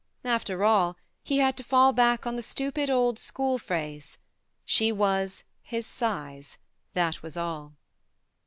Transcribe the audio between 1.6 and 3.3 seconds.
fall back on the stupid old